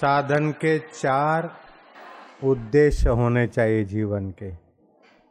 साधन 0.00 0.50
के 0.50 0.78
चार 0.78 1.50
उद्देश्य 2.44 3.10
होने 3.10 3.46
चाहिए 3.46 3.84
जीवन 3.84 4.30
के। 4.42 4.48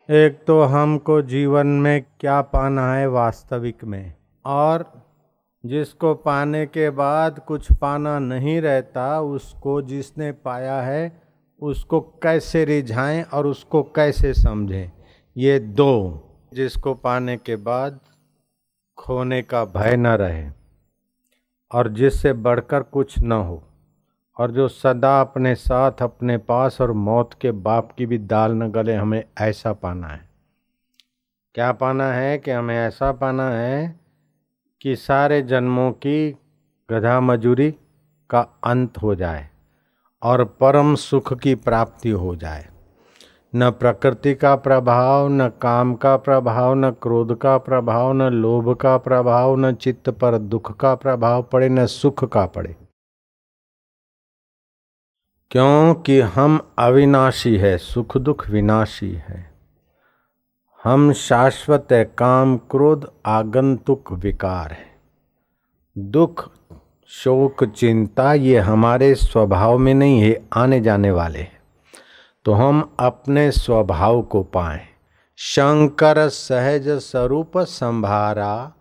एक 0.09 0.39
तो 0.47 0.61
हमको 0.63 1.21
जीवन 1.21 1.67
में 1.67 2.01
क्या 2.19 2.41
पाना 2.41 2.93
है 2.93 3.07
वास्तविक 3.07 3.83
में, 3.83 4.13
और 4.45 4.85
जिसको 5.63 6.13
पाने 6.15 6.65
के 6.65 6.89
बाद 6.89 7.39
कुछ 7.39 7.71
पाना 7.71 8.17
नहीं 8.19 8.59
रहता, 8.61 9.19
उसको 9.21 9.81
जिसने 9.81 10.31
पाया 10.31 10.79
है, 10.81 11.21
उसको 11.61 11.99
कैसे 12.23 12.65
रिझाएँ 12.65 13.23
और 13.23 13.47
उसको 13.47 13.83
कैसे 13.95 14.33
समझें, 14.33 14.91
ये 15.35 15.59
दो 15.59 15.93
जिसको 16.53 16.93
पाने 16.93 17.37
के 17.37 17.55
बाद 17.55 17.99
खोने 18.97 19.41
का 19.41 19.63
भय 19.65 19.95
न 19.97 20.07
रहे, 20.07 20.45
और 21.71 21.93
जिससे 21.93 22.33
बढ़कर 22.33 22.83
कुछ 22.83 23.19
न 23.19 23.31
हो। 23.31 23.63
और 24.39 24.51
जो 24.51 24.67
सदा 24.67 25.21
अपने 25.21 25.55
साथ, 25.55 25.91
अपने 26.01 26.37
पास 26.37 26.81
और 26.81 26.91
मौत 26.91 27.29
के 27.41 27.51
बाप 27.51 27.91
की 27.91 28.05
भी 28.05 28.17
दाल 28.17 28.51
न 28.51 28.71
गले, 28.71 28.95
हमें 28.95 29.23
ऐसा 29.41 29.73
पाना 29.73 30.07
है। 30.07 30.29
क्या 31.55 31.71
पाना 31.71 32.11
है 32.11 32.37
कि 32.37 32.51
हमें 32.51 32.77
ऐसा 32.77 33.11
पाना 33.11 33.49
है 33.49 33.99
कि 34.81 34.95
सारे 34.95 35.41
जन्मों 35.41 35.91
की 35.91 36.37
गधा 36.91 37.19
मजूरी 37.19 37.75
का 38.29 38.41
अंत 38.63 38.97
हो 38.97 39.15
जाए 39.15 39.49
और 40.23 40.45
परम 40.45 40.95
सुख 40.95 41.33
की 41.33 41.55
प्राप्ति 41.55 42.09
हो 42.09 42.35
जाए। 42.35 42.69
न 43.55 43.71
प्रकृति 43.71 44.35
का 44.35 44.55
प्रभाव, 44.55 45.29
न 45.29 45.47
काम 45.47 45.95
का 45.95 46.17
प्रभाव, 46.17 46.73
न 46.73 46.91
क्रोध 46.91 47.37
का 47.37 47.57
प्रभाव, 47.57 48.13
न 48.13 48.21
लोभ 48.21 48.75
का 48.75 48.97
प्रभाव, 48.97 49.55
न 49.55 49.73
चित्त 49.73 50.09
पर 50.09 50.37
दुख 50.37 50.77
का 50.77 50.95
प्रभाव 50.95 51.43
पड़े, 51.43 51.69
न 51.69 51.85
सुख 51.85 52.25
का 52.31 52.45
पड़े। 52.45 52.75
क्योंकि 55.51 56.19
हम 56.19 56.71
अविनाशी 56.79 57.57
है, 57.57 57.77
सुख 57.77 58.17
दुख 58.17 58.49
विनाशी 58.49 59.11
है। 59.11 59.53
हम 60.83 61.13
शाश्वत 61.13 61.87
है, 61.91 62.05
काम 62.05 62.57
क्रोध 62.57 63.11
आगंतुक 63.25 64.11
विकार 64.11 64.71
है। 64.71 64.99
दुख, 65.97 66.49
शोक, 67.07 67.63
चिंता 67.63 68.33
ये 68.33 68.59
हमारे 68.59 69.15
स्वभाव 69.15 69.77
में 69.77 69.93
नहीं 69.93 70.21
है, 70.21 70.47
आने 70.53 70.81
जाने 70.81 71.11
वाले 71.11 71.39
हैं। 71.39 71.59
तो 72.45 72.53
हम 72.53 72.95
अपने 72.99 73.51
स्वभाव 73.51 74.21
को 74.21 74.43
पाएँ। 74.43 74.81
शंकर 75.37 76.29
सहज 76.29 76.89
स्वरूप 76.89 77.51
संभारा, 77.57 78.73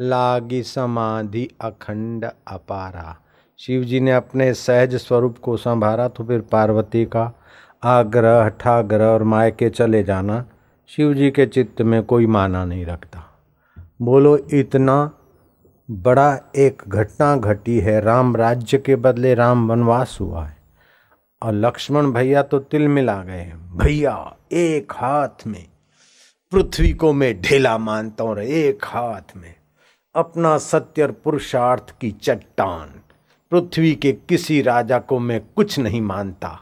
लागी 0.00 0.62
समाधि 0.62 1.48
अखंड 1.60 2.24
अपारा। 2.48 3.24
शिव 3.60 3.84
जी 3.84 4.00
ने 4.00 4.12
अपने 4.12 4.54
सहज 4.54 4.94
स्वरूप 4.94 5.38
को 5.38 5.56
संभारा 5.56 6.08
तो 6.08 6.24
फिर 6.24 6.40
पार्वती 6.40 7.04
का 7.04 7.32
आग्रह, 7.84 8.44
हठाग्रह 8.44 9.06
और 9.06 9.22
माय 9.22 9.50
के 9.50 9.70
चले 9.70 10.02
जाना 10.02 10.44
शिव 10.88 11.14
जी 11.14 11.30
के 11.30 11.46
चित्त 11.46 11.82
में 11.82 12.02
कोई 12.02 12.26
माना 12.26 12.64
नहीं 12.64 12.86
रखता। 12.86 13.24
बोलो, 14.02 14.38
इतना 14.38 15.10
बड़ा 15.90 16.40
एक 16.56 16.82
घटना 16.88 17.36
घटी 17.36 17.78
है, 17.80 18.00
राम 18.00 18.36
राज्य 18.36 18.78
के 18.78 18.96
बदले 18.96 19.34
राम 19.34 19.68
वनवास 19.68 20.18
हुआ 20.20 20.46
है। 20.46 20.56
और 21.42 21.52
लक्ष्मण 21.52 22.12
भैया 22.12 22.42
तो 22.42 22.58
तिल 22.58 22.88
मिला 22.88 23.22
गए 23.22 23.40
हैं। 23.40 23.78
भैया, 23.78 24.36
एक 24.52 24.92
हाथ 24.92 25.46
में 25.46 25.66
पृथ्वी 26.52 26.92
को 26.92 27.12
मैं 27.12 27.40
ढेला 27.40 27.78
मानता 27.78 28.24
हूँ 28.24 28.38
एक 28.38 28.84
हाथ 28.84 29.36
में 29.36 29.54
अपना 30.14 30.58
सत्य 30.58 31.02
और 31.02 31.10
पुरुषार्थ 31.10 31.94
की 32.00 32.10
चट्टान 32.10 32.97
पृथ्वी 33.52 33.94
के 33.94 34.12
किसी 34.28 34.60
राजा 34.62 34.98
को 34.98 35.18
मैं 35.18 35.40
कुछ 35.56 35.78
नहीं 35.78 36.00
मानता। 36.00 36.58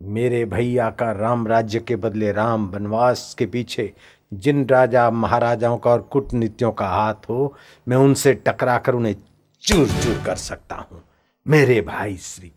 मेरे 0.00 0.44
भैया 0.44 0.88
का 0.90 1.10
राम 1.12 1.46
राज्य 1.48 1.80
के 1.80 1.96
बदले 1.96 2.30
राम 2.32 2.68
वनवास 2.68 3.34
के 3.38 3.46
पीछे 3.46 3.92
जिन 4.32 4.64
राजा 4.66 5.10
महाराजाओं 5.10 5.76
का 5.78 5.90
और 5.90 6.02
कूटनीतियों 6.02 6.70
का 6.72 6.88
हाथ 6.88 7.28
हो, 7.28 7.54
मैं 7.86 7.96
उनसे 7.96 8.34
टकरा 8.46 8.78
कर 8.78 8.94
उन्हें 8.94 9.14
चूर 9.62 9.88
चूर 9.88 10.22
कर 10.26 10.36
सकता 10.36 10.76
हूँ। 10.76 11.02
मेरे 11.46 11.80
भाई 11.80 12.16
श्री 12.16 12.52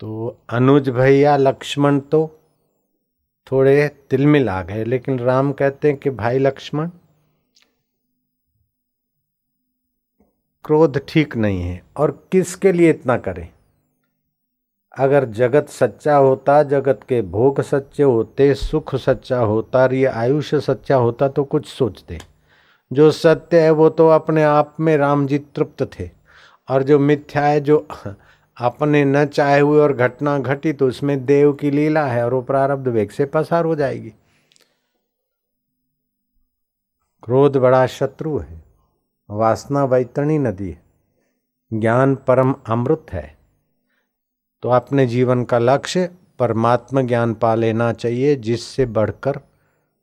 तो 0.00 0.38
अनुज 0.50 0.88
भैया, 0.88 1.36
लक्ष्मण 1.36 1.98
तो 2.00 2.18
थोड़े 3.46 3.88
तिलमिल 4.10 4.48
आ 4.48 4.62
गए, 4.62 4.84
लेकिन 4.84 5.18
राम 5.18 5.52
कहते 5.52 5.88
हैं 5.88 5.96
कि 5.96 6.10
भाई 6.10 6.38
लक्ष्मण 6.38 6.90
क्रोध 10.66 10.98
ठीक 11.08 11.36
नहीं 11.36 11.62
है, 11.62 11.82
और 11.96 12.10
किसके 12.32 12.72
लिए 12.72 12.90
इतना 12.90 13.16
करें? 13.16 13.48
अगर 14.96 15.24
जगत 15.24 15.68
सच्चा 15.68 16.16
होता, 16.16 16.62
जगत 16.62 17.00
के 17.08 17.20
भोग 17.22 17.60
सच्चे 17.60 18.02
होते, 18.02 18.54
सुख 18.54 18.94
सच्चा 18.96 19.38
होता, 19.38 19.82
और 19.82 19.94
ये 19.94 20.06
आयुष्य 20.06 20.60
सच्चा 20.60 20.96
होता 20.96 21.28
तो 21.28 21.44
कुछ 21.44 21.66
सोचते 21.66 22.18
जो 22.90 23.10
सत्य 23.10 23.60
है, 23.60 23.70
वो 23.70 23.88
तो 23.90 24.08
अपने 24.08 24.42
आप 24.42 24.76
में 24.80 24.96
राम 24.96 25.26
जी 25.26 25.38
तृप्त 25.38 25.88
थे, 25.92 26.10
और 26.68 26.82
जो 26.82 26.98
मिथ्या 26.98 27.44
है, 27.44 27.60
जो 27.60 27.86
अपने 28.56 29.04
न 29.04 29.24
चाहे 29.26 29.60
हुए 29.60 29.80
और 29.80 29.92
घटना 29.92 30.38
घटी 30.38 30.72
तो 30.72 30.88
उसमें 30.88 31.24
देव 31.26 31.52
की 31.52 31.70
लीला 31.70 32.06
है, 32.06 32.24
और 32.24 32.34
वो 32.34 32.42
प्रारब्ध 32.42 32.88
वेग 32.88 33.10
से 33.10 33.24
पसार 33.24 33.64
हो 33.64 33.74
जाएगी। 33.76 34.14
क्रोध 37.22 37.56
बड़ा 37.56 37.86
शत्रु 37.86 38.38
है। 38.38 38.65
वासना 39.28 39.84
वैतरणी 39.84 40.38
नदी 40.38 40.76
ज्ञान 41.72 42.14
परम 42.16 42.54
अमृत 42.66 43.06
है। 43.12 43.36
तो 44.62 44.68
अपने 44.68 45.06
जीवन 45.06 45.44
का 45.44 45.58
लक्ष्य 45.58 46.10
परमात्मा 46.38 47.02
ज्ञान 47.02 47.34
पा 47.34 47.54
लेना 47.54 47.92
चाहिए, 47.92 48.36
जिससे 48.36 48.86
बढ़कर 48.86 49.40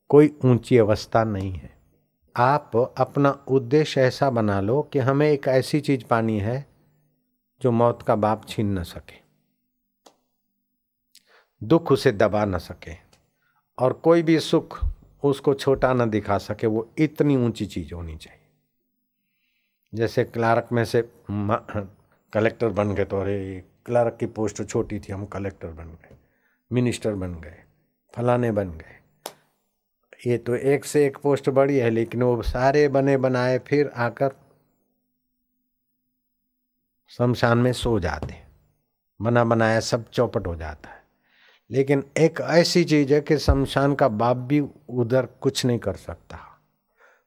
कोई 0.09 0.35
ऊँची 0.45 0.78
अवस्था 0.78 1.23
नहीं 1.23 1.51
है। 1.51 1.72
आप 2.35 2.72
अपना 2.97 3.31
उद्देश्य 3.47 4.01
ऐसा 4.01 4.29
बना 4.29 4.59
लो 4.62 4.81
कि 4.94 5.00
हमें 5.00 5.29
एक 5.29 5.47
ऐसी 5.47 5.79
चीज़ 5.81 6.06
पानी 6.06 6.39
है 6.39 6.66
जो 7.62 7.72
मौत 7.72 8.01
का 8.01 8.16
बाप 8.16 8.47
छीन 8.47 8.78
न 8.79 8.83
सके, 8.83 9.22
दुख 11.62 11.91
उसे 11.91 12.12
दबा 12.12 12.45
न 12.45 12.57
सके, 12.57 12.95
और 13.78 13.94
कोई 13.94 14.23
भी 14.23 14.39
सुख 14.39 14.79
उसको 15.23 15.53
छोटा 15.53 15.94
न 15.94 16.09
दिखा 16.09 16.38
सके। 16.38 16.67
वो 16.67 16.89
इतनी 16.97 17.35
ऊँची 17.38 17.66
चीज़ 17.66 17.94
होनी 17.94 18.16
चाहिए। 18.16 18.42
जैसे 19.93 20.23
क्लार्क 20.23 20.67
में 20.71 20.83
से 20.85 21.01
कलेक्टर 21.31 22.69
बन 22.69 22.93
गए 22.93 23.05
तो 23.05 23.19
अरे, 23.21 23.63
क्लार्क 23.85 24.17
की 24.19 24.25
पोस्ट 24.25 24.63
छोटी 24.63 24.99
थी, 24.99 25.11
हम 25.13 25.25
कलेक्टर 25.25 25.67
बन 25.67 25.85
गए, 25.85 26.15
मिनिस्टर 26.71 27.13
बन 27.13 27.33
गए, 27.35 27.63
फलाने 28.13 28.51
बन 28.51 28.71
गए। 28.71 28.99
ये 30.27 30.37
तो 30.37 30.55
एक 30.55 30.85
से 30.85 31.05
एक 31.05 31.17
पोस्ट 31.17 31.49
बड़ी 31.49 31.77
है, 31.77 31.89
लेकिन 31.89 32.23
वो 32.23 32.41
सारे 32.41 32.87
बने 32.87 33.17
बनाए 33.17 33.59
फिर 33.59 33.91
आकर 33.95 34.31
शमशान 37.09 37.57
में 37.57 37.71
सो 37.73 37.99
जाते 37.99 38.41
बना 39.21 39.43
बनाया 39.43 39.79
सब 39.79 40.09
चौपट 40.09 40.47
हो 40.47 40.55
जाता 40.55 40.89
है। 40.89 41.01
लेकिन 41.71 42.03
एक 42.17 42.39
ऐसी 42.41 42.83
चीज़ 42.83 43.13
है 43.13 43.21
कि 43.21 43.37
शमशान 43.37 43.95
का 43.95 44.07
बाप 44.07 44.37
भी 44.37 44.59
उधर 44.89 45.25
कुछ 45.25 45.65
नहीं 45.65 45.79
कर 45.79 45.93
सकता। 45.93 46.39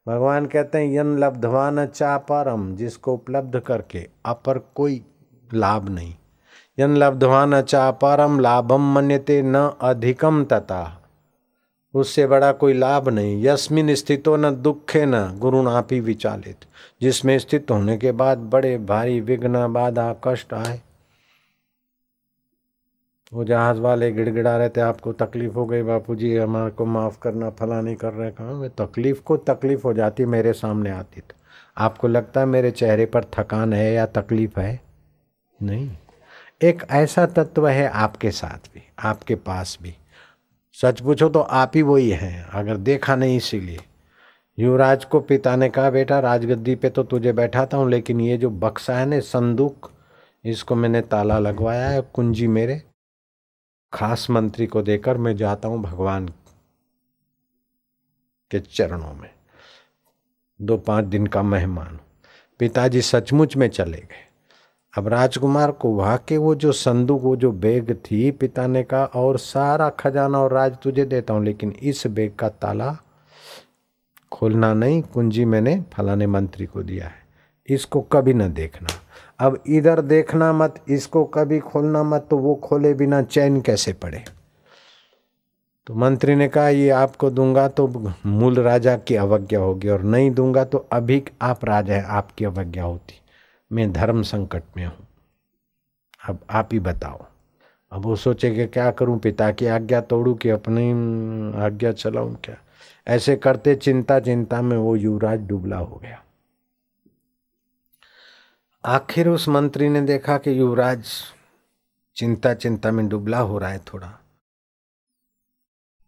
भगवान 0.09 0.47
कहते 0.47 0.79
हैं, 0.79 0.99
यन 0.99 1.19
लब्धवान 1.19 1.87
चा 1.87 2.19
परम 2.19 2.77
जिसको 2.77 3.15
उपलब्ध 3.15 3.61
करके 3.61 4.09
अपर 4.27 4.59
कोई 4.59 5.05
लाभ 5.55 5.89
नहीं। 5.89 6.15
यन 6.79 6.97
लब्धवान 6.97 7.63
चापारम, 7.63 8.41
लाभम 8.41 8.95
मन्यते 8.95 9.43
न 9.43 9.73
अधिकम 9.81 10.45
तथा। 10.45 11.03
उससे 11.95 12.27
बड़ा 12.27 12.53
कोई 12.53 12.73
लाभ 12.73 13.09
नहीं। 13.09 13.45
यस्मिन 13.45 13.95
स्थितो 13.95 14.37
न 14.37 14.63
दुखे 14.63 15.07
न 15.07 15.39
गुरुनापी 15.39 16.01
विचालित। 16.01 16.57
जिसमें 17.03 17.39
स्थित 17.39 17.67
होने 17.71 17.97
के 17.97 18.13
बाद 18.13 18.39
बड़े 18.39 18.79
भारी 18.79 19.21
विघ्न, 19.21 19.73
बाधा, 19.73 20.15
कष्ट 20.25 20.55
आए। 20.55 20.83
वो 23.37 23.45
जहाज़ 23.45 23.79
वाले 23.79 24.13
गिड़गिड़ा 24.13 24.57
रहे 24.57 24.69
थे, 24.69 24.81
आपको 24.81 25.13
तकलीफ़ 25.13 25.53
हो 25.53 25.67
गई 25.67 25.83
बापू 25.83 26.15
जी 26.15 26.37
हमारे 26.37 26.71
को 26.71 26.85
माफ़ 26.85 27.19
करना 27.23 27.51
फला 27.51 27.81
नहीं 27.81 27.97
कर 27.97 28.13
रहे 28.13 28.31
कहा 28.31 28.53
मैं, 28.53 28.71
तकलीफ़ 28.71 29.21
को 29.23 29.37
तकलीफ़ 29.37 29.83
हो 29.85 29.93
जाती, 29.95 30.25
मेरे 30.25 30.53
सामने 30.53 30.91
आती 30.91 31.21
तो। 31.21 31.35
आपको 31.77 32.09
लगता 32.09 32.41
है 32.41 32.47
मेरे 32.47 32.71
चेहरे 32.71 33.07
पर 33.07 33.25
थकान 33.25 33.73
है 33.73 33.93
या 33.93 34.07
तकलीफ़ 34.07 34.61
है? 34.61 34.81
नहीं। 35.63 35.91
एक 36.63 36.83
ऐसा 36.91 37.27
तत्व 37.27 37.69
है 37.69 37.89
आपके 37.89 38.31
साथ 38.31 38.75
भी, 38.75 38.83
आपके 38.99 39.35
पास 39.35 39.79
भी। 39.83 39.95
सच 40.73 41.01
पूछो 41.01 41.29
तो 41.29 41.41
आप 41.41 41.73
ही 41.75 41.83
वही 41.83 42.11
हैं, 42.11 42.45
अगर 42.45 42.77
देखा 42.77 43.17
नहीं 43.17 43.37
इसीलिए। 43.37 43.79
युवराज 44.59 45.05
को 45.05 45.21
पिता 45.21 45.57
ने 45.57 45.69
कहा, 45.69 45.91
बेटा, 45.91 46.21
राजगद्दी 46.21 46.75
पे 46.75 46.91
तो 46.91 47.03
तुझे 47.03 47.33
बैठाता 47.33 47.77
हूँ, 47.77 47.91
लेकिन 47.91 48.21
ये 48.21 48.37
जो 48.37 48.51
बक्सा 48.51 48.99
है 48.99 49.07
ना, 49.07 49.21
संदूक, 49.21 49.91
इसको 50.45 50.75
मैंने 50.75 51.01
ताला 51.01 51.39
लगवाया 51.39 51.89
है, 51.89 52.01
कुंजी 52.01 52.47
मेरे 52.47 52.83
खास 53.97 54.27
मंत्री 54.31 54.67
को 54.67 54.83
देकर 54.83 55.17
मैं 55.17 55.37
जाता 55.37 55.69
हूँ 55.69 55.83
भगवान 55.83 56.29
के 58.51 58.61
चरणों 58.61 59.13
में। 59.15 59.31
दो 60.61 60.77
पाँच 60.77 61.05
दिन 61.05 61.27
का 61.27 61.43
मेहमान 61.43 61.99
पिताजी 62.61 63.03
सचमुच 63.03 63.57
में 63.57 63.69
चले 63.69 63.99
गए। 63.99 64.25
अब 64.95 65.09
राजकुमार 65.09 65.71
को 65.71 65.89
वहाँ 65.89 66.19
के 66.29 66.37
वो 66.37 66.55
जो 66.55 66.73
संदूक, 66.73 67.23
वो 67.23 67.37
जो 67.37 67.53
बैग 67.53 67.95
थी 68.05 68.31
पिता 68.31 68.67
ने 68.67 68.83
कहा 68.83 69.05
और 69.05 69.39
सारा 69.39 69.89
खजाना 69.91 70.39
और 70.39 70.53
राज 70.53 70.77
तुझे 70.83 71.05
देता 71.05 71.35
हूँ, 71.35 71.45
लेकिन 71.45 71.71
इस 71.73 72.07
बैग 72.07 72.35
का 72.35 72.49
ताला 72.49 72.97
खोलना 74.33 74.73
नहीं, 74.75 75.03
कुंजी 75.03 75.45
मैंने 75.45 75.81
फलाने 75.93 76.27
मंत्री 76.27 76.67
को 76.67 76.83
दिया 76.83 77.07
है। 77.07 77.25
इसको 77.69 78.01
कभी 78.03 78.35
न 78.35 78.53
देखना। 78.53 78.89
अब 79.41 79.63
इधर 79.67 80.01
देखना 80.01 80.53
मत, 80.53 80.75
इसको 80.89 81.25
कभी 81.25 81.59
खोलना 81.59 82.03
मत 82.03 82.27
तो 82.31 82.39
वो 82.39 82.55
खोले 82.55 82.95
बिना 82.95 83.23
चैन 83.23 83.61
कैसे 83.61 83.93
पड़े? 83.93 84.25
तो 85.87 85.95
मंत्री 85.95 86.35
ने 86.35 86.49
कहा, 86.49 86.69
ये 86.69 86.91
आपको 86.91 87.31
दूँगा 87.31 87.69
तो 87.69 88.13
मूल 88.27 88.57
राजा 88.57 88.97
की 88.97 89.17
अवज्ञा 89.17 89.61
होगी, 89.61 89.89
और 89.89 90.03
नहीं 90.03 90.31
दूँगा 90.31 90.65
तो 90.65 90.87
अभी 90.93 91.25
आप 91.43 91.65
राजा 91.65 91.95
हैं, 91.95 92.05
आपकी 92.05 92.45
अवज्ञा 92.45 92.85
होती। 92.85 93.21
मैं 93.73 93.93
धर्म 93.93 94.23
संकट 94.23 94.63
में 94.77 94.87
हूँ। 94.87 95.09
अब 96.29 96.39
आप 96.51 96.69
ही 96.73 96.81
बताओ। 96.81 97.25
अब 97.93 98.03
वो 98.03 98.17
सोचे 98.17 98.51
कि 98.51 98.67
क्या 98.67 98.91
करूँ, 98.91 99.19
पिता 99.19 99.51
की 99.51 99.67
आज्ञा 99.67 100.01
तोड़ू 100.01 100.35
कि 100.35 100.49
अपनी 100.49 100.91
आज्ञा 101.63 101.93
चलाऊं 101.93 102.35
क्या? 102.35 102.57
ऐसे 103.07 103.37
करते 103.37 103.75
चिंता 103.75 104.21
चिंता 104.21 104.63
में 104.63 104.77
वो 104.77 104.97
युवराज 104.97 105.41
डुबला 105.41 105.77
हो 105.77 106.01
गया। 106.03 106.23
आखिर 108.87 109.29
उस 109.29 109.49
मंत्री 109.49 109.89
ने 109.89 110.01
देखा 110.01 110.39
कि 110.39 110.59
युवराज 110.59 111.07
चिंता 112.17 112.55
चिंता 112.55 112.91
में 112.91 113.09
डुबला 113.09 113.39
हो 113.39 113.59
रहा 113.59 113.71
है 113.71 113.79
थोड़ा। 113.79 114.21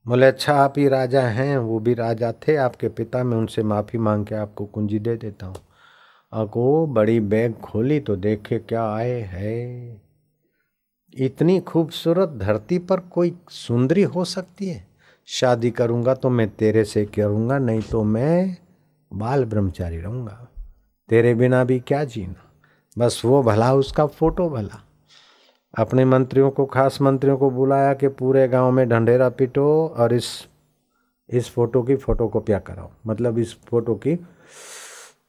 बोले 0.06 0.26
अच्छा 0.26 0.54
आप 0.54 0.74
ही 0.78 0.88
राजा 0.88 1.22
हैं, 1.22 1.58
वो 1.58 1.80
भी 1.80 1.94
राजा 1.94 2.32
थे, 2.32 2.56
आपके 2.56 2.88
पिता 2.88 3.24
मैं 3.24 3.36
उनसे 3.36 3.62
माफ़ी 3.62 3.98
मांग 3.98 4.26
के 4.26 4.34
आपको 4.34 4.66
कुंजी 4.66 4.98
दे 4.98 5.16
देता 5.16 5.46
हूँ। 5.46 5.56
और 6.32 6.46
को 6.46 6.86
बड़ी 6.86 7.20
बैग 7.20 7.54
खोली 7.54 8.00
तो 8.00 8.16
देखे 8.16 8.58
क्या 8.58 8.90
आए 8.92 9.20
है। 9.20 10.02
इतनी 11.14 11.60
खूबसूरत 11.60 12.28
धरती 12.28 12.78
पर 12.78 13.00
कोई 13.00 13.36
सुंदरी 13.50 14.02
हो 14.02 14.24
सकती 14.24 14.68
है? 14.68 14.86
शादी 15.26 15.70
करूँगा 15.70 16.14
तो 16.14 16.30
मैं 16.30 16.50
तेरे 16.50 16.84
से 16.84 17.04
करूँगा, 17.04 17.58
नहीं 17.58 17.82
तो 17.82 18.04
मैं 18.04 18.56
बाल 19.12 19.44
ब्रह्मचारी 19.44 20.00
रहूँगा। 20.00 20.48
तेरे 21.08 21.34
बिना 21.34 21.64
भी 21.64 21.80
क्या 21.80 22.04
जीना? 22.04 22.44
बस 22.98 23.22
वो 23.24 23.42
भला, 23.42 23.74
उसका 23.74 24.06
फ़ोटो 24.06 24.48
भला। 24.50 24.84
अपने 25.78 26.04
मंत्रियों 26.04 26.50
को, 26.50 26.66
खास 26.66 27.00
मंत्रियों 27.02 27.36
को 27.36 27.50
बुलाया 27.50 27.94
कि 27.94 28.08
पूरे 28.08 28.48
गाँव 28.48 28.70
में 28.70 28.88
ढंढेरा 28.88 29.28
पिटो 29.28 29.94
और 29.98 30.12
इस 30.12 30.48
इस 31.30 31.50
फ़ोटो 31.50 31.82
की 31.82 31.96
फ़ोटो 31.96 32.28
कॉपियाँ 32.28 32.60
कराओ। 32.60 32.90
मतलब 33.06 33.38
इस 33.38 33.56
फ़ोटो 33.64 33.94
की 33.94 34.14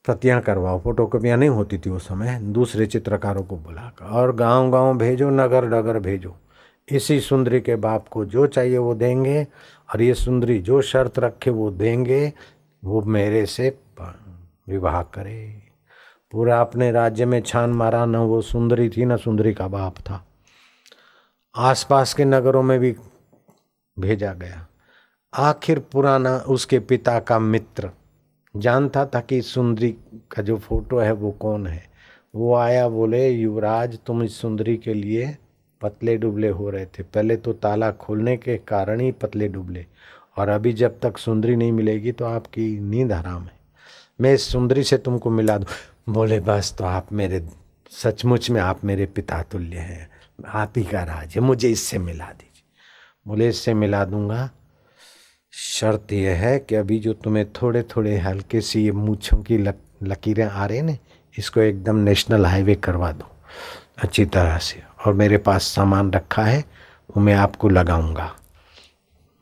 प्रतियाँ 0.05 0.41
करवाओ। 0.41 0.79
फ़ोटो 0.79 1.05
कॉपियाँ 1.05 1.37
नहीं 1.37 1.49
होती 1.49 1.77
थी 1.77 1.89
उस 1.89 2.07
समय, 2.07 2.39
दूसरे 2.39 2.85
चित्रकारों 2.85 3.43
को 3.43 3.57
बुलाकर। 3.57 4.05
और 4.05 4.35
गाँव 4.35 4.71
गाँव 4.71 4.97
भेजो 4.97 5.29
नगर 5.29 5.65
नगर 5.65 5.99
भेजो। 5.99 6.35
इसी 6.91 7.19
सुंदरी 7.19 7.61
के 7.61 7.75
बाप 7.75 8.07
को 8.07 8.25
जो 8.25 8.47
चाहिए 8.47 8.77
वो 8.77 8.95
देंगे 8.95 9.43
और 9.93 10.01
ये 10.01 10.13
सुंदरी 10.13 10.59
जो 10.59 10.81
शर्त 10.81 11.19
रखे 11.19 11.49
वो 11.49 11.71
देंगे, 11.71 12.33
वो 12.83 13.01
मेरे 13.01 13.45
से 13.45 13.77
विवाह 14.69 15.01
करे। 15.03 15.68
पूरा 16.31 16.61
अपने 16.61 16.91
राज्य 16.91 17.25
में 17.25 17.41
छान 17.41 17.69
मारा, 17.69 18.05
न 18.05 18.15
वो 18.15 18.41
सुंदरी 18.41 18.89
थी, 18.89 19.05
न 19.05 19.17
सुंदरी 19.17 19.53
का 19.53 19.67
बाप 19.67 19.99
था। 19.99 20.25
आसपास 21.55 22.13
के 22.13 22.25
नगरों 22.25 22.63
में 22.63 22.79
भी 22.79 22.95
भेजा 23.99 24.33
गया। 24.33 24.67
आखिर 25.33 25.79
पुराना 25.79 26.37
उसके 26.37 26.79
पिता 26.79 27.19
का 27.19 27.39
मित्र 27.39 27.89
जानता 28.55 29.05
था 29.05 29.19
कि 29.19 29.41
सुंदरी 29.41 29.89
का 30.31 30.41
जो 30.41 30.57
फ़ोटो 30.57 30.99
है 30.99 31.11
वो 31.11 31.31
कौन 31.31 31.67
है। 31.67 31.83
वो 32.35 32.55
आया, 32.55 32.87
बोले, 32.89 33.29
युवराज, 33.29 33.99
तुम 34.05 34.23
इस 34.23 34.41
सुंदरी 34.41 34.77
के 34.77 34.93
लिए 34.93 35.37
पतले 35.81 36.17
डुबले 36.17 36.49
हो 36.49 36.69
रहे 36.69 36.85
थे। 36.85 37.03
पहले 37.03 37.35
तो 37.35 37.53
ताला 37.53 37.91
खोलने 37.91 38.37
के 38.37 38.57
कारण 38.57 38.99
ही 38.99 39.11
पतले 39.11 39.47
डुबले 39.47 39.85
और 40.37 40.49
अभी 40.49 40.73
जब 40.73 40.99
तक 40.99 41.17
सुंदरी 41.17 41.55
नहीं 41.55 41.71
मिलेगी 41.71 42.11
तो 42.11 42.25
आपकी 42.25 42.79
नींद 42.79 43.11
हराम 43.11 43.43
है। 43.43 43.57
मैं 44.21 44.33
इस 44.33 44.51
सुंदरी 44.51 44.83
से 44.83 44.97
तुमको 44.97 45.29
मिला 45.29 45.57
दूँ। 45.57 45.67
बोले 46.09 46.39
बस 46.39 46.73
तो 46.77 46.85
आप 46.85 47.11
मेरे 47.13 47.47
सचमुच 47.91 48.49
में 48.49 48.59
आप 48.61 48.83
मेरे 48.85 49.05
पिता 49.05 49.41
तुल्य 49.41 49.77
हैं। 49.77 50.09
आप 50.47 50.73
ही 50.77 50.83
का 50.83 51.03
राज 51.03 51.35
है 51.35 51.41
मुझे 51.41 51.69
इससे 51.69 51.97
मिला 51.97 52.25
दीजिए। 52.25 52.63
बोले 53.25 53.49
इससे 53.49 53.73
मिला 53.73 54.03
दूँगा। 54.05 54.49
शर्त 55.53 56.11
यह 56.11 56.37
है 56.37 56.57
कि 56.59 56.75
अभी 56.75 56.99
जो 56.99 57.13
तुम्हें 57.13 57.45
थोड़े 57.51 57.83
थोड़े 57.83 58.17
हल्के 58.17 58.61
सी 58.61 58.83
ये 58.85 58.91
मूछों 58.91 59.37
की 59.37 59.57
लक, 59.57 59.75
लकीरें 60.03 60.45
आ 60.45 60.65
रही 60.65 60.81
ना 60.81 60.95
इसको 61.37 61.61
एकदम 61.61 61.95
नेशनल 61.95 62.45
हाईवे 62.45 62.75
करवा 62.75 63.11
दो 63.11 63.31
अच्छी 64.03 64.25
तरह 64.25 64.57
से। 64.57 64.83
और 65.05 65.13
मेरे 65.13 65.37
पास 65.37 65.63
सामान 65.65 66.11
रखा 66.11 66.43
है 66.43 66.59
वो 67.09 67.21
मैं 67.21 67.33
आपको 67.33 67.69
लगाऊँगा। 67.69 68.35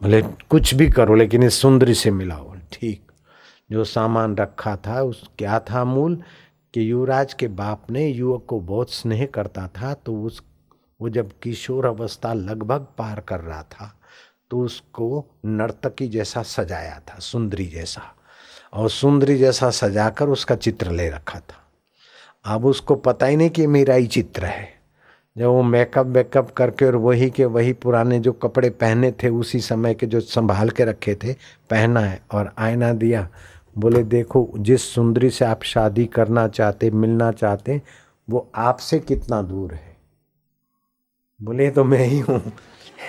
बोले 0.02 0.22
कुछ 0.22 0.74
भी 0.74 0.90
करो 0.90 1.16
लेकिन 1.16 1.44
इस 1.44 1.62
सुंदरी 1.62 1.94
से 1.94 2.12
मिलाओ। 2.12 2.56
ठीक। 2.72 3.02
जो 3.72 3.84
सामान 3.84 4.36
रखा 4.36 4.76
था 4.76 5.02
उस 5.02 5.30
क्या 5.38 5.60
था 5.60 5.84
मूल? 5.86 6.22
कि 6.74 6.92
युवराज 6.92 7.34
के 7.34 7.48
बाप 7.48 7.92
ने 7.92 8.08
युवक 8.08 8.46
को 8.48 8.60
बहुत 8.60 8.94
स्नेह 8.94 9.26
करता 9.26 9.68
था 9.68 9.94
तो 9.94 10.22
उस, 10.22 10.44
वो 11.02 11.10
जब 11.10 11.32
किशोर 11.44 11.86
अवस्था 11.86 12.34
लगभग 12.34 12.88
पार 12.98 13.20
कर 13.20 13.40
रहा 13.40 13.64
था 13.64 13.94
तो 14.52 14.60
उसको 14.60 15.26
नर्तकी 15.46 16.08
जैसा 16.08 16.44
सजाया 16.44 17.00
था, 17.00 17.20
सुंदरी 17.20 17.66
जैसा। 17.66 18.02
और 18.74 18.90
सुंदरी 18.90 19.38
जैसा 19.38 19.70
सजाकर 19.70 20.30
उसका 20.30 20.56
चित्र 20.56 20.92
ले 20.92 21.10
रखा 21.10 21.40
था। 21.40 21.64
अब 22.46 22.66
उसको 22.66 22.96
पता 22.96 23.26
ही 23.26 23.36
नहीं 23.36 23.50
कि 23.50 23.68
मेरा 23.68 23.96
ही 23.96 24.08
चित्र 24.08 24.46
है। 24.46 24.74
जब 25.38 25.46
वो 25.46 25.64
मेकअप 25.64 26.06
वेकअप 26.06 26.52
करके 26.52 26.86
और 26.86 26.96
वही 26.96 27.30
के 27.30 27.46
वही 27.46 27.74
पुराने 27.74 28.20
जो 28.20 28.32
कपड़े 28.32 28.70
पहने 28.70 29.12
थे, 29.12 29.30
उसी 29.30 29.60
समय 29.60 29.94
के 29.94 30.06
जो 30.06 30.20
संभाल 30.20 30.70
के 30.70 30.86
रखे 30.86 31.16
थे, 31.16 31.34
पहना 31.70 32.00
है 32.00 32.22
और 32.32 32.54
आईना 32.58 32.94
दिया 32.94 33.30
बोले, 33.78 34.04
देखो, 34.04 34.54
जिस 34.58 34.94
सुंदरी 34.94 35.30
से 35.30 35.46
आप 35.46 35.64
शादी 35.64 36.06
करना 36.06 36.48
चाहते, 36.48 36.92
मिलना 36.92 37.32
चाहते, 37.32 37.82
वो 38.30 38.52
आपसे 38.56 39.00
कितना 39.00 39.42
दूर 39.42 39.74
है? 39.74 39.98
बोले 41.42 41.70
तो 41.70 41.84
मैं 41.84 42.06
ही 42.06 42.20
हूँ। 42.20 42.52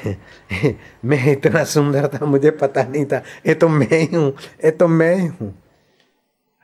मैं 1.05 1.33
इतना 1.33 1.65
सुंदर 1.65 2.07
था, 2.07 2.27
मुझे 2.27 2.51
पता 2.51 2.83
नहीं 2.83 3.05
था। 3.05 3.23
ये 3.47 3.55
तो 3.55 3.69
मैं 3.69 3.99
ही 3.99 4.17
हूँ, 4.17 4.33
ये 4.65 4.71
तो 4.71 4.89
मैं 4.89 5.17
ही 5.17 5.27
हूँ। 5.27 5.55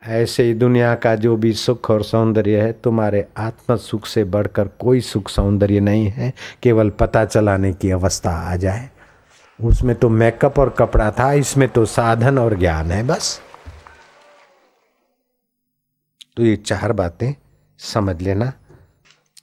ऐसे 0.06 0.42
ही 0.42 0.54
दुनिया 0.54 0.94
का 0.94 1.14
जो 1.14 1.36
भी 1.36 1.52
सुख 1.52 1.90
और 1.90 2.02
सौंदर्य 2.02 2.60
है, 2.60 2.72
तुम्हारे 2.72 3.26
आत्म 3.36 3.76
सुख 3.76 4.06
से 4.06 4.24
बढ़कर 4.24 4.68
कोई 4.68 5.00
सुख 5.00 5.28
सौंदर्य 5.28 5.80
नहीं 5.80 6.06
है। 6.06 6.32
केवल 6.62 6.90
पता 6.90 7.24
चलाने 7.24 7.72
की 7.72 7.90
अवस्था 7.90 8.30
आ 8.30 8.56
जाए। 8.56 8.90
उसमें 9.64 9.96
तो 9.96 10.08
मेकअप 10.08 10.58
और 10.58 10.70
कपड़ा 10.70 11.10
था, 11.10 11.32
इसमें 11.32 11.68
तो 11.68 11.84
साधन 11.84 12.38
और 12.38 12.58
ज्ञान 12.58 12.90
है, 12.90 13.02
बस। 13.02 13.40
तो 16.36 16.42
ये 16.42 16.56
चार 16.56 16.92
बातें 16.92 17.34
समझ 17.80 18.20
लेना 18.22 18.52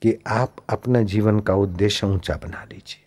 कि 0.02 0.18
आप 0.28 0.56
अपना 0.70 1.02
जीवन 1.04 1.40
का 1.40 1.54
उद्देश्य 1.56 2.08
ऊँचा 2.08 2.36
बना 2.36 2.64
लीजिए, 2.64 3.04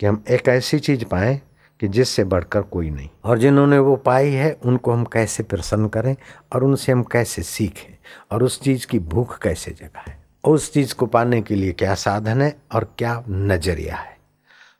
कि 0.00 0.06
हम 0.06 0.22
एक 0.30 0.48
ऐसी 0.48 0.78
चीज़ 0.78 1.04
पाएँ 1.04 1.40
कि 1.80 1.88
जिससे 1.88 2.24
बढ़कर 2.24 2.62
कोई 2.62 2.90
नहीं। 2.90 3.08
और 3.24 3.38
जिन्होंने 3.38 3.78
वो 3.78 3.96
पाई 3.96 4.30
है, 4.30 4.52
उनको 4.54 4.92
हम 4.92 5.04
कैसे 5.04 5.42
प्रसन्न 5.42 5.88
करें 5.88 6.14
और 6.52 6.64
उनसे 6.64 6.92
हम 6.92 7.02
कैसे 7.02 7.42
सीखें 7.42 7.96
और 8.32 8.42
उस 8.42 8.60
चीज़ 8.60 8.86
की 8.86 8.98
भूख 8.98 9.38
कैसे 9.38 9.70
जगाएँ 9.72 10.16
उस 10.44 10.72
चीज़ 10.72 10.94
को 10.94 11.06
पाने 11.06 11.40
के 11.42 11.54
लिए 11.54 11.72
क्या 11.72 11.94
साधन 11.94 12.42
है 12.42 12.56
और 12.74 12.84
क्या 12.98 13.22
नज़रिया 13.28 13.96
है। 13.96 14.16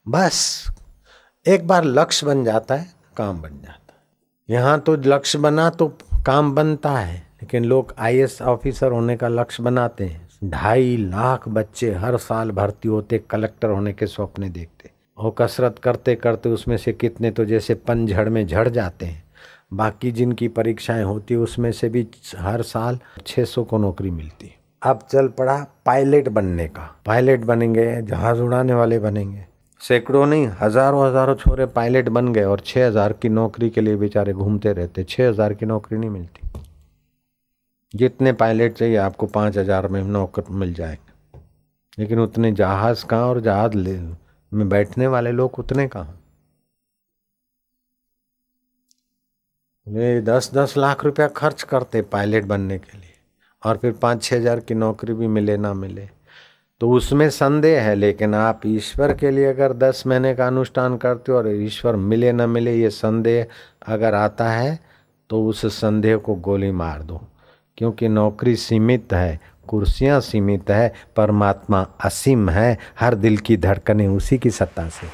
बस 0.06 0.66
एक 1.46 1.66
बार 1.66 1.84
लक्ष्य 1.84 2.26
बन 2.26 2.44
जाता 2.44 2.74
है, 2.74 2.86
काम 3.16 3.40
बन 3.42 3.60
जाता 3.62 3.92
है। 3.92 4.54
यहाँ 4.56 4.78
तो 4.80 4.96
लक्ष्य 4.96 5.38
बना 5.38 5.68
तो 5.70 5.88
काम 6.26 6.54
बनता 6.54 6.90
है। 6.90 7.23
लेकिन 7.44 7.64
लोग 7.64 7.92
आई 7.98 8.24
ऑफिसर 8.42 8.92
होने 8.92 9.16
का 9.16 9.28
लक्ष्य 9.28 9.62
बनाते 9.62 10.04
हैं। 10.04 10.50
ढाई 10.50 10.96
लाख 10.96 11.48
बच्चे 11.48 11.90
हर 11.94 12.16
साल 12.16 12.50
भर्ती 12.50 12.88
होते, 12.88 13.18
कलेक्टर 13.30 13.70
होने 13.70 13.92
के 13.92 14.06
सपने 14.06 14.48
देखते। 14.48 14.90
और 15.18 15.34
कसरत 15.38 15.78
करते 15.78 16.14
करते 16.14 16.48
उसमें 16.48 16.76
से 16.76 16.92
कितने 16.92 17.30
तो 17.30 17.44
जैसे 17.44 17.74
पनझड़ 17.74 18.28
में 18.28 18.46
झड़ 18.46 18.68
जाते 18.68 19.06
हैं। 19.06 19.22
बाकी 19.72 20.12
जिनकी 20.12 20.48
परीक्षाएँ 20.48 21.04
होती, 21.04 21.36
उसमें 21.36 21.70
से 21.72 21.88
भी 21.88 22.06
हर 22.36 22.62
साल 22.62 22.98
600 23.26 23.64
को 23.64 23.78
नौकरी 23.78 24.10
मिलती। 24.10 24.46
है 24.46 24.56
अब 24.82 25.06
चल 25.10 25.28
पड़ा 25.28 25.56
पायलट 25.86 26.28
बनने 26.28 26.66
का। 26.68 26.90
पायलट 27.06 27.40
बनेंगे, 27.40 28.02
जहाज़ 28.02 28.40
उड़ाने 28.40 28.74
वाले 28.74 28.98
बनेंगे। 28.98 29.44
सैकड़ों 29.80 30.26
नहीं, 30.26 30.48
हज़ारों 30.60 31.06
हज़ारों 31.08 31.34
छोरे 31.34 31.66
पायलट 31.66 32.08
बन 32.08 32.32
गए 32.32 32.44
और 32.44 32.60
छः 32.60 32.86
हज़ार 32.86 33.12
की 33.12 33.28
नौकरी 33.28 33.70
के 33.70 33.80
लिए 33.80 33.96
बेचारे 33.96 34.32
घूमते 34.32 34.72
रहते। 34.72 35.04
छः 35.04 35.28
हज़ार 35.28 35.54
की 35.54 35.66
नौकरी 35.66 35.98
नहीं 35.98 36.10
मिलती। 36.10 36.43
जितने 37.94 38.32
पायलट 38.34 38.72
चाहिए, 38.72 38.96
आपको 38.96 39.26
पाँच 39.28 39.56
हज़ार 39.58 39.88
में 39.88 40.02
नौकर 40.02 40.50
मिल 40.50 40.74
जाएँगे। 40.74 41.40
लेकिन 41.98 42.18
उतने 42.18 42.52
जहाज़ 42.52 43.04
कहाँ 43.06 43.28
और 43.28 43.40
जहाज़ 43.40 43.76
में 44.52 44.68
बैठने 44.68 45.06
वाले 45.06 45.32
लोग 45.32 45.58
उतने 45.58 45.86
कहाँ? 45.88 46.20
वे 49.86 50.20
दस 50.20 50.50
दस 50.54 50.76
लाख 50.76 51.04
रुपया 51.04 51.26
खर्च 51.28 51.62
करते 51.62 52.02
पायलट 52.02 52.44
बनने 52.44 52.78
के 52.78 52.98
लिए। 52.98 53.12
और 53.62 53.76
फिर 53.76 53.92
पाँच 53.92 54.22
छः 54.22 54.36
हज़ार 54.36 54.60
की 54.60 54.74
नौकरी 54.74 55.14
भी 55.14 55.26
मिले 55.28 55.56
ना 55.56 55.72
मिले। 55.74 56.08
तो 56.80 56.90
उसमें 56.90 57.28
संदेह 57.30 57.82
है, 57.82 57.94
लेकिन 57.94 58.34
आप 58.34 58.60
ईश्वर 58.66 59.12
के 59.14 59.30
लिए 59.30 59.46
अगर 59.46 59.72
दस 59.74 60.02
महीने 60.06 60.34
का 60.34 60.46
अनुष्ठान 60.46 60.96
करते 60.96 61.32
हो 61.32 61.38
और 61.38 61.48
ईश्वर 61.52 61.96
मिले 61.96 62.32
न 62.32 62.48
मिले, 62.50 62.74
ये 62.74 62.90
संदेह 62.90 63.46
अगर 63.86 64.14
आता 64.14 64.50
है 64.50 64.78
तो 65.30 65.44
उस 65.46 65.64
संदेह 65.74 66.16
को 66.16 66.34
गोली 66.36 66.70
मार 66.72 67.02
दो। 67.02 67.20
क्योंकि 67.78 68.08
नौकरी 68.08 68.56
सीमित 68.56 69.12
है, 69.12 69.40
कुर्सियाँ 69.68 70.20
सीमित 70.20 70.70
है, 70.70 70.92
परमात्मा 71.16 71.86
असीम 72.00 72.50
है, 72.50 72.78
हर 73.00 73.14
दिल 73.14 73.36
की 73.38 73.56
धड़कनें 73.56 74.08
उसी 74.08 74.38
की 74.38 74.50
सत्ता 74.50 74.88
से। 74.88 75.06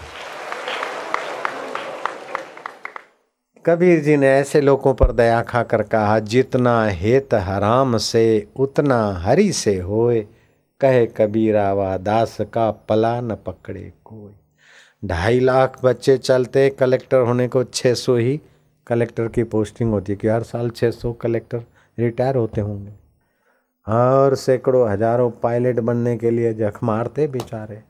कबीर 3.67 4.01
जी 4.01 4.17
ने 4.17 4.29
ऐसे 4.29 4.61
लोगों 4.61 4.95
पर 4.95 5.13
दया 5.13 5.43
खाकर 5.43 5.83
कहा, 5.83 6.19
जितना 6.19 6.85
हेत 6.85 7.35
हराम 7.35 7.97
से, 7.97 8.47
उतना 8.57 9.13
हरि 9.13 9.53
से 9.53 9.79
होए। 9.81 10.27
कहे 10.81 11.07
कबीरावा 11.07 11.97
दास 11.97 12.37
का 12.41 12.71
पला 12.71 13.21
न 13.21 13.35
पकड़े 13.35 13.93
कोई 14.05 14.33
ढाई 15.09 15.41
लाख 15.41 15.85
बच्चे 15.85 16.19
चलते, 16.19 16.71
कलेक्टर 16.71 17.19
होने 17.19 17.49
को 17.49 17.65
छः 17.65 17.95
सौ 17.95 18.17
ही। 18.17 18.41
कलेक्टर 18.87 19.29
की 19.29 19.43
पोस्टिंग 19.43 19.91
होती 19.91 20.13
है 20.13 20.17
कि 20.17 20.29
हर 20.29 20.43
साल 20.43 20.71
छः 20.71 20.91
सौ 20.91 21.13
कलेक्टर 21.13 21.63
रिटायर 22.01 22.37
होते 22.37 22.61
होंगे। 22.61 22.93
और 23.87 24.35
सैकड़ों 24.37 24.89
हज़ारों 24.91 25.31
पायलट 25.43 25.81
बनने 25.81 26.17
के 26.17 26.31
लिए 26.31 26.53
जख 26.55 26.83
मारते 26.85 27.27
बेचारे। 27.29 27.83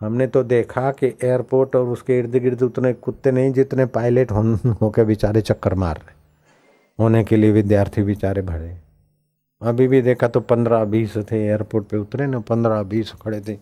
हमने 0.00 0.26
तो 0.26 0.42
देखा 0.44 0.90
कि 0.92 1.06
एयरपोर्ट 1.24 1.74
और 1.76 1.88
उसके 1.88 2.18
इर्द 2.18 2.36
गिर्द 2.36 2.62
उतने 2.62 2.92
कुत्ते 2.94 3.30
नहीं 3.32 3.52
जितने 3.52 3.86
पायलट 3.88 4.30
हो 4.30 4.42
होके 4.80 5.04
बेचारे 5.04 5.40
चक्कर 5.42 5.74
मार 5.76 5.96
रहे। 5.96 6.14
होने 6.98 7.22
के 7.24 7.36
लिए 7.36 7.52
विद्यार्थी 7.52 8.02
बेचारे 8.02 8.42
भरे। 8.42 8.76
अभी 9.62 9.88
भी 9.88 10.00
देखा 10.02 10.28
तो 10.28 10.40
पंद्रह 10.42 10.84
बीस 10.86 11.16
थे 11.30 11.38
एयरपोर्ट 11.38 11.86
पे 11.86 11.96
उतरे 11.96 12.26
ना, 12.26 12.38
पंद्रह 12.40 12.82
बीस 12.84 13.12
खड़े 13.22 13.40
थे। 13.40 13.58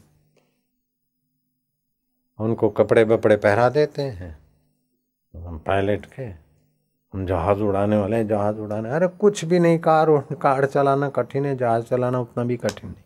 उनको 2.38 2.68
कपड़े 2.70 3.04
बपड़े 3.04 3.36
पहरा 3.38 3.68
देते 3.70 4.02
हैं। 4.02 4.36
हम 5.36 5.58
पायलट 5.58 6.06
के 6.06 6.22
हम 7.14 7.26
जहाज़ 7.26 7.58
उड़ाने 7.58 7.96
वाले 7.96 8.16
हैं, 8.16 8.28
जहाज़ 8.28 8.56
उड़ाने। 8.56 8.90
अरे 8.90 9.06
कुछ 9.06 9.44
भी 9.44 9.58
नहीं, 9.58 9.78
कार 9.78 10.06
कार 10.42 10.66
चलाना 10.66 11.08
कठिन 11.08 11.46
है, 11.46 11.56
जहाज़ 11.56 11.84
चलाना 11.84 12.20
उतना 12.20 12.44
भी 12.44 12.56
कठिन 12.56 12.90
नहीं। 12.90 13.02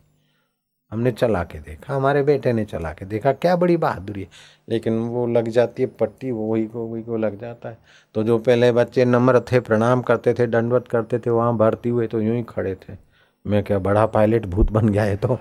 हमने 0.91 1.11
चला 1.11 1.43
के 1.43 1.59
देखा, 1.59 1.95
हमारे 1.95 2.23
बेटे 2.23 2.53
ने 2.53 2.65
चला 2.65 2.91
के 2.91 3.05
देखा, 3.05 3.33
क्या 3.33 3.55
बड़ी 3.55 3.77
बहादुरी 3.77 4.21
है। 4.21 4.27
लेकिन 4.69 4.99
वो 4.99 5.27
लग 5.27 5.47
जाती 5.47 5.83
है 5.83 5.89
पट्टी 5.89 6.31
वही 6.31 6.65
को 6.67 6.85
वही 6.85 7.03
को 7.03 7.17
लग 7.17 7.39
जाता 7.41 7.69
है। 7.69 7.77
तो 8.15 8.23
जो 8.23 8.37
पहले 8.37 8.71
बच्चे 8.71 9.05
नम्र 9.05 9.39
थे, 9.39 9.59
प्रणाम 9.59 10.01
करते 10.01 10.33
थे, 10.33 10.47
दंडवत 10.47 10.87
करते 10.87 11.19
थे, 11.19 11.29
वहाँ 11.29 11.57
भर्ती 11.57 11.89
हुए 11.89 12.07
तो 12.07 12.21
यूँ 12.21 12.35
ही 12.35 12.43
खड़े 12.43 12.75
थे। 12.75 12.97
मैं 13.47 13.63
क्या 13.63 13.79
बड़ा 13.79 14.05
पायलट 14.05 14.45
भूत 14.45 14.71
बन 14.71 14.89
गया 14.89 15.03
है 15.03 15.17
तो? 15.17 15.39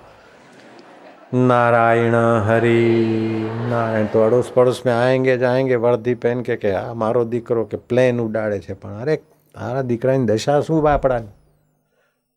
नारायण 1.46 2.16
हरि 2.46 2.78
नारायण 3.70 4.06
तो 4.08 4.22
अड़ोस 4.24 4.52
पड़ोस 4.52 4.82
में 4.86 4.94
आएंगे 4.94 5.38
जाएंगे 5.38 5.76
वर्दी 5.78 6.14
पहन 6.18 6.44
के 6.44 6.56
क्या 6.58 6.84
मारो 6.96 7.24
દીકરો 7.34 7.66
કે 7.66 7.78
પ્લેન 7.90 8.20
ઉડાડે 8.20 8.60
છે 8.60 8.74
પણ 8.76 9.02
અરે 9.02 9.18
તારા 9.56 9.82
દીકરાની 9.84 10.26
દશા 10.28 10.62
શું 10.62 10.82
બાપડાની 10.82 11.34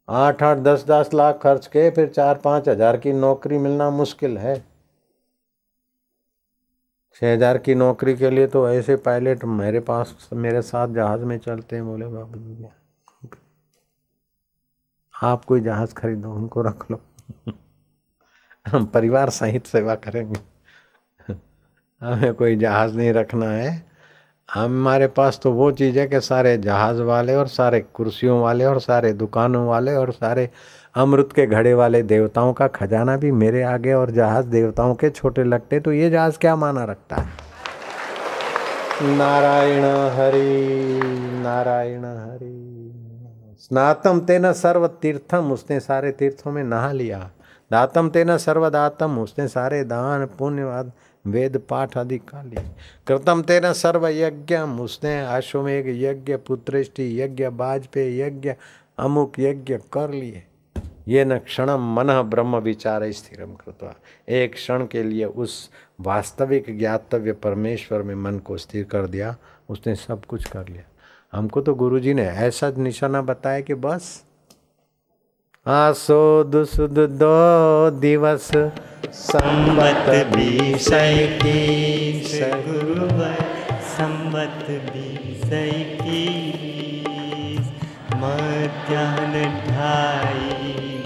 आठ 0.08 0.42
आठ 0.42 0.58
दस 0.58 0.84
दस 0.86 1.10
लाख 1.14 1.38
खर्च 1.42 1.66
के 1.66 1.88
फिर 1.90 2.08
चार 2.08 2.38
पाँच 2.44 2.68
हजार 2.68 2.96
की 2.96 3.12
नौकरी 3.14 3.58
मिलना 3.58 3.88
मुश्किल 3.92 4.36
है 4.38 4.54
छः 7.22 7.32
हजार 7.32 7.58
की 7.58 7.74
नौकरी 7.76 8.14
के 8.16 8.30
लिए 8.30 8.46
तो 8.46 8.68
ऐसे 8.70 8.96
पायलट 9.04 9.44
मेरे 9.54 9.80
पास 9.88 10.28
मेरे 10.46 10.62
साथ 10.64 10.94
जहाज 10.94 11.22
में 11.24 11.36
चलते 11.38 11.76
हैं 11.76 11.86
बोले 11.86 12.06
बाबू 12.08 12.38
जी 12.40 12.68
आप 15.14 15.44
कोई 15.44 15.60
जहाज 15.60 15.92
खरीदो 15.94 16.32
उनको 16.32 16.62
रख 16.62 16.90
लो 16.90 17.00
हम 18.67 18.85
परिवार 18.85 19.29
सहित 19.29 19.65
सेवा 19.65 19.95
करेंगे। 19.95 20.39
हमें 22.01 22.33
कोई 22.33 22.55
जहाज़ 22.55 22.97
नहीं 22.97 23.13
रखना 23.13 23.49
है। 23.49 23.85
हमारे 24.53 25.07
पास 25.07 25.39
तो 25.43 25.51
वो 25.51 25.71
चीज़ 25.71 25.99
है 25.99 26.07
कि 26.07 26.21
सारे 26.21 26.57
जहाज़ 26.57 27.01
वाले 27.01 27.35
और 27.35 27.47
सारे 27.47 27.79
कुर्सियों 27.93 28.41
वाले 28.41 28.65
और 28.65 28.79
सारे 28.79 29.13
दुकानों 29.13 29.67
वाले 29.67 29.95
और 29.95 30.11
सारे 30.11 30.49
अमृत 30.95 31.29
के 31.35 31.45
घड़े 31.45 31.73
वाले 31.73 32.03
देवताओं 32.03 32.53
का 32.53 32.67
खजाना 32.67 33.17
भी 33.17 33.31
मेरे 33.31 33.63
आगे 33.63 33.93
और 33.93 34.11
जहाज़ 34.11 34.45
देवताओं 34.45 34.95
के 34.95 35.09
छोटे 35.09 35.43
लगते 35.43 35.79
तो 35.79 35.91
ये 35.91 36.09
जहाज़ 36.09 36.37
क्या 36.37 36.55
माना 36.55 36.83
रखता 36.83 37.15
है? 37.15 37.27
नारायण 39.17 39.83
हरि 40.15 40.99
नारायण 41.43 42.05
हरि। 42.05 42.61
स्नातम 43.59 44.19
तेना 44.19 44.51
सर्व 44.51 44.87
तीर्थम 44.87 45.51
उसने 45.51 45.79
सारे 45.79 46.11
तीर्थों 46.11 46.51
में 46.51 46.63
नहा 46.63 46.91
लिया। 46.91 47.31
दातम 47.71 48.09
तेना 48.09 48.37
सर्वदातम, 48.37 49.19
उसने 49.19 49.47
सारे 49.47 49.83
दान, 49.83 50.25
पुण्यवाद, 50.25 50.91
वेद, 51.27 51.61
पाठ 51.69 51.97
आदि 51.97 52.17
का 52.17 52.41
लिए। 52.43 52.65
कृतम 53.07 53.41
तेना 53.41 53.73
सर्व 53.73 54.07
यज्ञ 54.07 54.57
उसने 54.57 55.21
आश्वमेघ 55.21 55.85
यज्ञ, 55.87 56.35
पुत्रेष्टि 56.35 57.21
यज्ञ 57.21 57.47
बाजपेय 57.49 58.21
यज्ञ, 58.21 58.55
अमुक 58.97 59.39
यज्ञ 59.39 59.77
कर 59.93 60.09
लिए। 60.09 60.43
ये 61.07 61.25
न 61.25 61.37
क्षण 61.37 61.69
मन 61.69 62.21
ब्रह्म 62.21 62.55
विचार 62.55 63.11
स्थिरम 63.11 63.53
कृतवा। 63.53 63.95
एक 64.29 64.53
क्षण 64.53 64.85
के 64.85 65.03
लिए 65.03 65.25
उस 65.25 65.69
वास्तविक 66.01 66.79
ज्ञातव्य 66.79 67.31
परमेश्वर 67.33 68.01
में 68.01 68.15
मन 68.15 68.37
को 68.37 68.57
स्थिर 68.57 68.83
कर 68.83 69.07
दिया, 69.07 69.35
उसने 69.69 69.95
सब 69.95 70.25
कुछ 70.25 70.45
कर 70.45 70.67
लिया। 70.67 70.83
हमको 71.33 71.61
तो 71.61 71.75
गुरुजी 71.75 72.13
ने 72.13 72.23
ऐसा 72.23 72.73
निशाना 72.77 73.21
बताया 73.21 73.59
कि 73.59 73.73
बस 73.73 74.23
आसो 75.65 76.43
दुसुद 76.43 76.97
दो 77.19 77.89
दिवस। 77.99 78.49
संबत 79.19 80.09
विषय 80.35 81.39
की 81.41 81.61
सगुरु 82.27 83.07
संबत 83.87 84.65
विषय 84.69 85.71
की 86.01 86.25
मध्यान 88.15 89.33
ढाई 89.67 90.53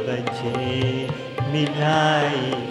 बजे 0.02 1.08
मिलाई। 1.52 2.69